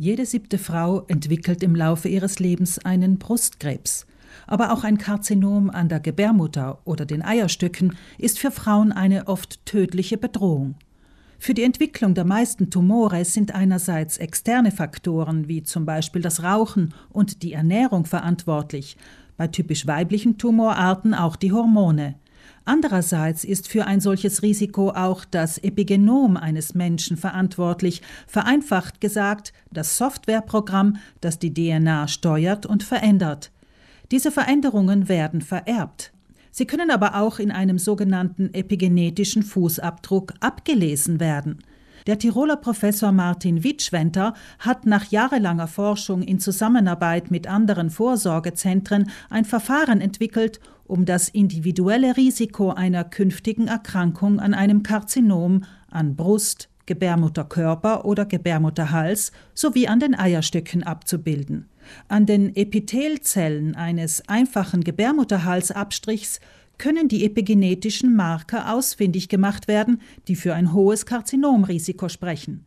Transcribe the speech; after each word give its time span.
Jede 0.00 0.26
siebte 0.26 0.58
Frau 0.58 1.02
entwickelt 1.08 1.60
im 1.60 1.74
Laufe 1.74 2.08
ihres 2.08 2.38
Lebens 2.38 2.78
einen 2.78 3.18
Brustkrebs. 3.18 4.06
Aber 4.46 4.72
auch 4.72 4.84
ein 4.84 4.96
Karzinom 4.96 5.70
an 5.70 5.88
der 5.88 5.98
Gebärmutter 5.98 6.78
oder 6.84 7.04
den 7.04 7.20
Eierstöcken 7.20 7.96
ist 8.16 8.38
für 8.38 8.52
Frauen 8.52 8.92
eine 8.92 9.26
oft 9.26 9.66
tödliche 9.66 10.16
Bedrohung. 10.16 10.76
Für 11.40 11.52
die 11.52 11.64
Entwicklung 11.64 12.14
der 12.14 12.24
meisten 12.24 12.70
Tumore 12.70 13.24
sind 13.24 13.56
einerseits 13.56 14.18
externe 14.18 14.70
Faktoren 14.70 15.48
wie 15.48 15.64
zum 15.64 15.84
Beispiel 15.84 16.22
das 16.22 16.44
Rauchen 16.44 16.94
und 17.10 17.42
die 17.42 17.54
Ernährung 17.54 18.04
verantwortlich, 18.04 18.96
bei 19.36 19.48
typisch 19.48 19.88
weiblichen 19.88 20.38
Tumorarten 20.38 21.12
auch 21.12 21.34
die 21.34 21.50
Hormone. 21.50 22.14
Andererseits 22.68 23.44
ist 23.44 23.66
für 23.66 23.86
ein 23.86 23.98
solches 23.98 24.42
Risiko 24.42 24.90
auch 24.90 25.24
das 25.24 25.56
Epigenom 25.56 26.36
eines 26.36 26.74
Menschen 26.74 27.16
verantwortlich, 27.16 28.02
vereinfacht 28.26 29.00
gesagt 29.00 29.54
das 29.72 29.96
Softwareprogramm, 29.96 30.98
das 31.22 31.38
die 31.38 31.54
DNA 31.54 32.08
steuert 32.08 32.66
und 32.66 32.82
verändert. 32.82 33.52
Diese 34.10 34.30
Veränderungen 34.30 35.08
werden 35.08 35.40
vererbt. 35.40 36.12
Sie 36.50 36.66
können 36.66 36.90
aber 36.90 37.14
auch 37.18 37.38
in 37.38 37.50
einem 37.50 37.78
sogenannten 37.78 38.52
epigenetischen 38.52 39.44
Fußabdruck 39.44 40.34
abgelesen 40.40 41.20
werden. 41.20 41.60
Der 42.06 42.18
Tiroler 42.18 42.56
Professor 42.56 43.12
Martin 43.12 43.64
Witschwenter 43.64 44.34
hat 44.58 44.86
nach 44.86 45.10
jahrelanger 45.10 45.66
Forschung 45.66 46.22
in 46.22 46.40
Zusammenarbeit 46.40 47.30
mit 47.30 47.46
anderen 47.46 47.90
Vorsorgezentren 47.90 49.10
ein 49.30 49.44
Verfahren 49.44 50.00
entwickelt, 50.00 50.60
um 50.86 51.04
das 51.04 51.28
individuelle 51.28 52.16
Risiko 52.16 52.70
einer 52.70 53.04
künftigen 53.04 53.68
Erkrankung 53.68 54.40
an 54.40 54.54
einem 54.54 54.82
Karzinom 54.82 55.64
an 55.90 56.16
Brust, 56.16 56.68
Gebärmutterkörper 56.86 58.06
oder 58.06 58.24
Gebärmutterhals 58.24 59.32
sowie 59.54 59.88
an 59.88 60.00
den 60.00 60.18
Eierstöcken 60.18 60.82
abzubilden. 60.82 61.68
An 62.08 62.26
den 62.26 62.56
Epithelzellen 62.56 63.76
eines 63.76 64.26
einfachen 64.28 64.82
Gebärmutterhalsabstrichs 64.82 66.40
können 66.78 67.08
die 67.08 67.24
epigenetischen 67.24 68.16
Marker 68.16 68.72
ausfindig 68.72 69.28
gemacht 69.28 69.68
werden, 69.68 70.00
die 70.28 70.36
für 70.36 70.54
ein 70.54 70.72
hohes 70.72 71.06
Karzinomrisiko 71.06 72.08
sprechen. 72.08 72.64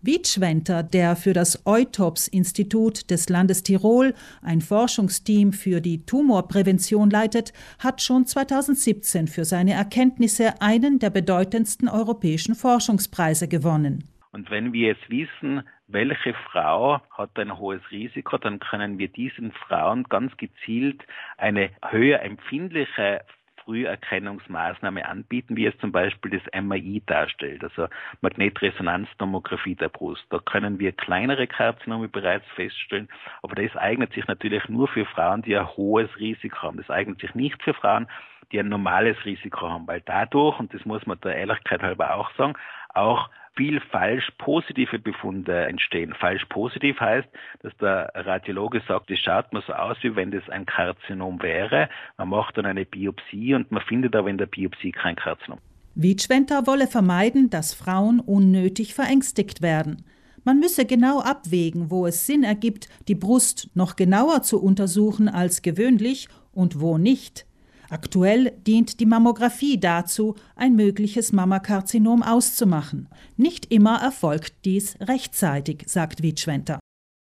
Wietschwenter, 0.00 0.84
der 0.84 1.16
für 1.16 1.32
das 1.32 1.66
Eutops-Institut 1.66 3.10
des 3.10 3.28
Landes 3.28 3.64
Tirol 3.64 4.14
ein 4.42 4.60
Forschungsteam 4.60 5.52
für 5.52 5.80
die 5.80 6.06
Tumorprävention 6.06 7.10
leitet, 7.10 7.52
hat 7.80 8.00
schon 8.00 8.24
2017 8.24 9.26
für 9.26 9.44
seine 9.44 9.72
Erkenntnisse 9.72 10.62
einen 10.62 11.00
der 11.00 11.10
bedeutendsten 11.10 11.88
europäischen 11.88 12.54
Forschungspreise 12.54 13.48
gewonnen. 13.48 14.04
Und 14.30 14.50
wenn 14.52 14.72
wir 14.72 14.88
jetzt 14.88 15.10
wissen, 15.10 15.62
welche 15.88 16.34
Frau 16.52 17.00
hat 17.10 17.36
ein 17.36 17.58
hohes 17.58 17.80
Risiko, 17.90 18.38
dann 18.38 18.60
können 18.60 18.98
wir 18.98 19.08
diesen 19.08 19.50
Frauen 19.50 20.04
ganz 20.04 20.36
gezielt 20.36 21.02
eine 21.38 21.70
höher 21.90 22.20
empfindliche 22.22 23.22
Früherkennungsmaßnahme 23.68 25.06
anbieten, 25.06 25.54
wie 25.54 25.66
es 25.66 25.76
zum 25.76 25.92
Beispiel 25.92 26.30
das 26.30 26.62
MRI 26.62 27.02
darstellt, 27.04 27.62
also 27.62 27.86
Magnetresonanztomographie 28.22 29.74
der 29.74 29.90
Brust. 29.90 30.24
Da 30.30 30.38
können 30.38 30.78
wir 30.78 30.92
kleinere 30.92 31.46
Karzinome 31.46 32.08
bereits 32.08 32.46
feststellen, 32.54 33.08
aber 33.42 33.54
das 33.56 33.76
eignet 33.76 34.14
sich 34.14 34.26
natürlich 34.26 34.66
nur 34.70 34.88
für 34.88 35.04
Frauen, 35.04 35.42
die 35.42 35.54
ein 35.54 35.68
hohes 35.76 36.08
Risiko 36.18 36.62
haben. 36.62 36.78
Das 36.78 36.88
eignet 36.88 37.20
sich 37.20 37.34
nicht 37.34 37.62
für 37.62 37.74
Frauen, 37.74 38.08
die 38.52 38.58
ein 38.58 38.70
normales 38.70 39.22
Risiko 39.26 39.68
haben, 39.68 39.86
weil 39.86 40.00
dadurch, 40.00 40.58
und 40.58 40.72
das 40.72 40.86
muss 40.86 41.04
man 41.06 41.20
der 41.20 41.36
Ehrlichkeit 41.36 41.82
halber 41.82 42.14
auch 42.14 42.30
sagen, 42.36 42.54
auch 42.94 43.28
viel 43.58 43.80
falsch 43.80 44.30
positive 44.38 45.00
Befunde 45.00 45.66
entstehen. 45.66 46.14
Falsch 46.14 46.44
positiv 46.48 46.98
heißt, 47.00 47.28
dass 47.62 47.76
der 47.78 48.10
Radiologe 48.14 48.80
sagt, 48.86 49.10
es 49.10 49.18
schaut 49.18 49.52
mir 49.52 49.62
so 49.66 49.72
aus, 49.72 49.96
wie 50.02 50.14
wenn 50.14 50.30
das 50.30 50.48
ein 50.48 50.64
Karzinom 50.64 51.42
wäre. 51.42 51.88
Man 52.16 52.28
macht 52.28 52.56
dann 52.56 52.66
eine 52.66 52.84
Biopsie 52.84 53.54
und 53.54 53.72
man 53.72 53.82
findet 53.82 54.14
aber 54.14 54.30
in 54.30 54.38
der 54.38 54.46
Biopsie 54.46 54.92
kein 54.92 55.16
Karzinom. 55.16 55.58
Wiedschwenter 55.96 56.68
wolle 56.68 56.86
vermeiden, 56.86 57.50
dass 57.50 57.74
Frauen 57.74 58.20
unnötig 58.20 58.94
verängstigt 58.94 59.60
werden. 59.60 60.04
Man 60.44 60.60
müsse 60.60 60.86
genau 60.86 61.20
abwägen, 61.20 61.90
wo 61.90 62.06
es 62.06 62.26
Sinn 62.26 62.44
ergibt, 62.44 62.88
die 63.08 63.16
Brust 63.16 63.70
noch 63.74 63.96
genauer 63.96 64.42
zu 64.42 64.62
untersuchen 64.62 65.28
als 65.28 65.62
gewöhnlich 65.62 66.28
und 66.52 66.80
wo 66.80 66.96
nicht. 66.96 67.47
Aktuell 67.90 68.52
dient 68.66 69.00
die 69.00 69.06
Mammographie 69.06 69.80
dazu, 69.80 70.34
ein 70.56 70.76
mögliches 70.76 71.32
Mammakarzinom 71.32 72.22
auszumachen. 72.22 73.08
Nicht 73.38 73.72
immer 73.72 74.00
erfolgt 74.02 74.66
dies 74.66 74.98
rechtzeitig, 75.00 75.84
sagt 75.86 76.22
Wietschwenter. 76.22 76.80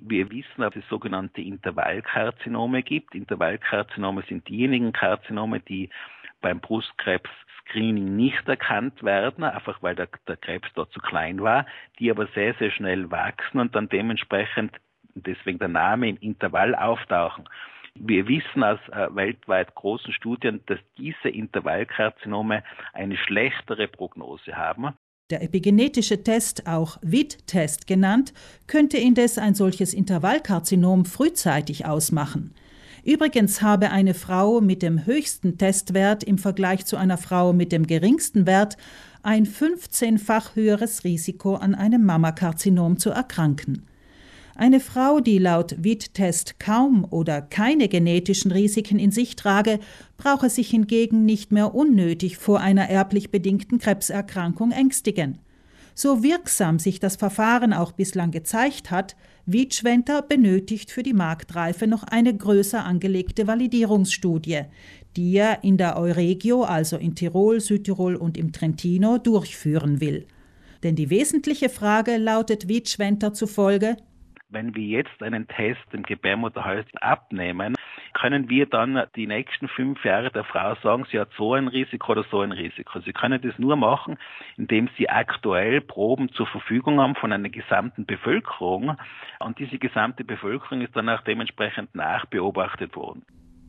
Wir 0.00 0.30
wissen, 0.30 0.58
dass 0.58 0.74
es 0.74 0.88
sogenannte 0.88 1.42
Intervallkarzinome 1.42 2.82
gibt. 2.82 3.14
Intervallkarzinome 3.14 4.24
sind 4.28 4.48
diejenigen 4.48 4.92
Karzinome, 4.92 5.60
die 5.60 5.90
beim 6.40 6.60
Brustkrebs-Screening 6.60 8.16
nicht 8.16 8.48
erkannt 8.48 9.02
werden, 9.02 9.44
einfach 9.44 9.80
weil 9.82 9.94
der, 9.94 10.08
der 10.26 10.36
Krebs 10.36 10.68
dort 10.74 10.92
zu 10.92 11.00
klein 11.00 11.40
war, 11.40 11.66
die 11.98 12.10
aber 12.10 12.26
sehr, 12.34 12.54
sehr 12.54 12.70
schnell 12.70 13.10
wachsen 13.10 13.60
und 13.60 13.74
dann 13.74 13.88
dementsprechend, 13.88 14.72
deswegen 15.14 15.58
der 15.58 15.68
Name, 15.68 16.08
im 16.08 16.16
Intervall 16.16 16.74
auftauchen. 16.74 17.48
Wir 17.94 18.26
wissen 18.28 18.62
aus 18.62 18.78
äh, 18.92 19.14
weltweit 19.14 19.74
großen 19.74 20.12
Studien, 20.12 20.60
dass 20.66 20.78
diese 20.96 21.28
Intervallkarzinome 21.28 22.62
eine 22.92 23.16
schlechtere 23.16 23.88
Prognose 23.88 24.56
haben. 24.56 24.94
Der 25.30 25.42
epigenetische 25.42 26.22
Test, 26.22 26.66
auch 26.66 26.96
WIT-Test 27.02 27.86
genannt, 27.86 28.32
könnte 28.66 28.96
indes 28.96 29.36
ein 29.36 29.54
solches 29.54 29.92
Intervallkarzinom 29.92 31.04
frühzeitig 31.04 31.84
ausmachen. 31.84 32.54
Übrigens 33.04 33.62
habe 33.62 33.90
eine 33.90 34.14
Frau 34.14 34.60
mit 34.60 34.82
dem 34.82 35.04
höchsten 35.04 35.58
Testwert 35.58 36.24
im 36.24 36.38
Vergleich 36.38 36.86
zu 36.86 36.96
einer 36.96 37.18
Frau 37.18 37.52
mit 37.52 37.72
dem 37.72 37.86
geringsten 37.86 38.46
Wert 38.46 38.76
ein 39.22 39.46
15-fach 39.46 40.56
höheres 40.56 41.04
Risiko 41.04 41.56
an 41.56 41.74
einem 41.74 42.04
Mammakarzinom 42.04 42.98
zu 42.98 43.10
erkranken. 43.10 43.86
Eine 44.58 44.80
Frau, 44.80 45.20
die 45.20 45.38
laut 45.38 45.84
WIT-Test 45.84 46.58
kaum 46.58 47.06
oder 47.08 47.42
keine 47.42 47.86
genetischen 47.86 48.50
Risiken 48.50 48.98
in 48.98 49.12
sich 49.12 49.36
trage, 49.36 49.78
brauche 50.16 50.50
sich 50.50 50.68
hingegen 50.68 51.24
nicht 51.24 51.52
mehr 51.52 51.76
unnötig 51.76 52.38
vor 52.38 52.58
einer 52.58 52.90
erblich 52.90 53.30
bedingten 53.30 53.78
Krebserkrankung 53.78 54.72
ängstigen. 54.72 55.38
So 55.94 56.24
wirksam 56.24 56.80
sich 56.80 56.98
das 56.98 57.14
Verfahren 57.14 57.72
auch 57.72 57.92
bislang 57.92 58.32
gezeigt 58.32 58.90
hat, 58.90 59.14
Wietschwenter 59.46 60.22
benötigt 60.22 60.90
für 60.90 61.04
die 61.04 61.14
Marktreife 61.14 61.86
noch 61.86 62.02
eine 62.02 62.36
größer 62.36 62.84
angelegte 62.84 63.46
Validierungsstudie, 63.46 64.62
die 65.16 65.36
er 65.36 65.62
in 65.62 65.76
der 65.76 65.96
Euregio, 65.96 66.64
also 66.64 66.96
in 66.96 67.14
Tirol, 67.14 67.60
Südtirol 67.60 68.16
und 68.16 68.36
im 68.36 68.50
Trentino, 68.50 69.18
durchführen 69.18 70.00
will. 70.00 70.26
Denn 70.82 70.96
die 70.96 71.10
wesentliche 71.10 71.68
Frage 71.68 72.16
lautet 72.16 72.66
Wietschwenter 72.66 73.32
zufolge, 73.32 73.96
wenn 74.50 74.74
wir 74.74 74.84
jetzt 74.84 75.22
einen 75.22 75.46
Test 75.48 75.82
im 75.92 76.02
Gebärmutterhals 76.02 76.86
abnehmen, 77.00 77.74
können 78.14 78.48
wir 78.48 78.66
dann 78.66 79.04
die 79.14 79.26
nächsten 79.26 79.68
fünf 79.68 80.04
Jahre 80.04 80.30
der 80.30 80.44
Frau 80.44 80.74
sagen, 80.76 81.06
sie 81.10 81.20
hat 81.20 81.30
so 81.36 81.54
ein 81.54 81.68
Risiko 81.68 82.12
oder 82.12 82.24
so 82.30 82.40
ein 82.40 82.52
Risiko. 82.52 83.00
Sie 83.00 83.12
können 83.12 83.40
das 83.40 83.58
nur 83.58 83.76
machen, 83.76 84.18
indem 84.56 84.88
sie 84.96 85.08
aktuell 85.08 85.80
Proben 85.80 86.30
zur 86.32 86.46
Verfügung 86.46 87.00
haben 87.00 87.14
von 87.14 87.32
einer 87.32 87.48
gesamten 87.48 88.06
Bevölkerung. 88.06 88.96
Und 89.38 89.58
diese 89.58 89.78
gesamte 89.78 90.24
Bevölkerung 90.24 90.80
ist 90.80 90.96
dann 90.96 91.08
auch 91.08 91.20
dementsprechend 91.22 91.94
nachbeobachtet 91.94 92.96
worden. 92.96 93.24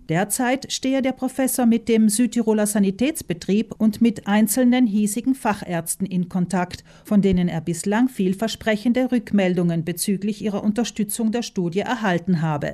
Derzeit 0.09 0.74
stehe 0.74 1.03
der 1.03 1.12
Professor 1.12 1.68
mit 1.68 1.88
dem 1.88 2.09
Südtiroler 2.09 2.66
Sanitätsbetrieb 2.66 3.75
und 3.78 4.02
mit 4.02 4.25
einzelnen 4.25 4.88
hiesigen 4.88 5.36
Fachärzten 5.36 6.08
in 6.08 6.30
Kontakt, 6.30 6.84
von 7.06 7.22
denen 7.22 7.47
er 7.47 7.62
bislang 7.62 8.09
vielversprechende 8.09 9.12
Rückmeldungen 9.12 9.86
bezüglich 9.86 10.44
ihrer 10.44 10.64
Unterstützung 10.64 11.31
der 11.31 11.44
Studie 11.44 11.82
erhalten 11.82 12.41
habe. 12.41 12.73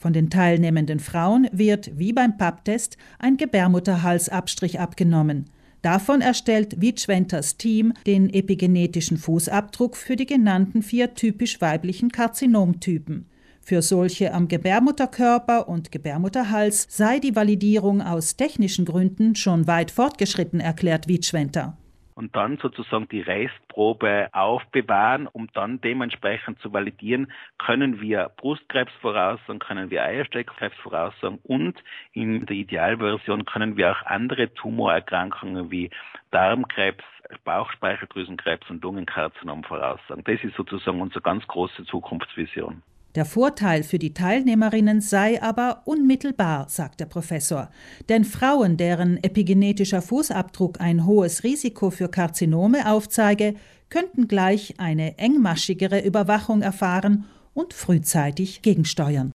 Von 0.00 0.12
den 0.12 0.30
teilnehmenden 0.30 0.98
Frauen 0.98 1.48
wird, 1.52 1.96
wie 1.96 2.12
beim 2.12 2.36
Papptest, 2.36 2.96
ein 3.20 3.36
Gebärmutterhalsabstrich 3.36 4.80
abgenommen. 4.80 5.44
Davon 5.80 6.22
erstellt 6.22 6.80
Wietschwenters 6.80 7.56
Team 7.56 7.92
den 8.04 8.28
epigenetischen 8.34 9.16
Fußabdruck 9.16 9.96
für 9.96 10.16
die 10.16 10.26
genannten 10.26 10.82
vier 10.82 11.14
typisch 11.14 11.60
weiblichen 11.60 12.10
Karzinomtypen. 12.10 13.26
Für 13.66 13.80
solche 13.80 14.34
am 14.34 14.48
Gebärmutterkörper 14.48 15.68
und 15.68 15.90
Gebärmutterhals 15.90 16.86
sei 16.90 17.18
die 17.18 17.34
Validierung 17.34 18.02
aus 18.02 18.36
technischen 18.36 18.84
Gründen 18.84 19.36
schon 19.36 19.66
weit 19.66 19.90
fortgeschritten, 19.90 20.60
erklärt 20.60 21.08
Wietschwenter. 21.08 21.78
und 22.14 22.36
dann 22.36 22.58
sozusagen 22.58 23.08
die 23.08 23.22
Restprobe 23.22 24.28
aufbewahren, 24.32 25.26
um 25.26 25.48
dann 25.52 25.80
dementsprechend 25.80 26.60
zu 26.60 26.72
validieren, 26.72 27.32
können 27.58 28.00
wir 28.00 28.30
Brustkrebs 28.36 28.92
voraussagen, 29.00 29.58
können 29.58 29.90
wir 29.90 30.04
Eierstockkrebs 30.04 30.76
voraussagen 30.76 31.38
und 31.42 31.82
in 32.12 32.46
der 32.46 32.56
Idealversion 32.56 33.44
können 33.44 33.76
wir 33.76 33.92
auch 33.92 34.02
andere 34.06 34.52
Tumorerkrankungen 34.54 35.70
wie 35.70 35.90
Darmkrebs, 36.30 37.04
Bauchspeicheldrüsenkrebs 37.44 38.68
und 38.70 38.82
Lungenkarzinom 38.82 39.64
voraussagen. 39.64 40.22
Das 40.24 40.42
ist 40.44 40.54
sozusagen 40.54 41.00
unsere 41.00 41.22
ganz 41.22 41.46
große 41.46 41.84
Zukunftsvision. 41.84 42.82
Der 43.14 43.24
Vorteil 43.24 43.84
für 43.84 44.00
die 44.00 44.12
Teilnehmerinnen 44.12 45.00
sei 45.00 45.40
aber 45.40 45.82
unmittelbar, 45.84 46.68
sagt 46.68 46.98
der 46.98 47.06
Professor. 47.06 47.70
Denn 48.08 48.24
Frauen, 48.24 48.76
deren 48.76 49.22
epigenetischer 49.22 50.02
Fußabdruck 50.02 50.80
ein 50.80 51.06
hohes 51.06 51.44
Risiko 51.44 51.90
für 51.90 52.08
Karzinome 52.08 52.90
aufzeige, 52.90 53.54
könnten 53.88 54.26
gleich 54.26 54.74
eine 54.78 55.16
engmaschigere 55.18 56.00
Überwachung 56.00 56.62
erfahren 56.62 57.24
und 57.52 57.72
frühzeitig 57.72 58.62
gegensteuern. 58.62 59.32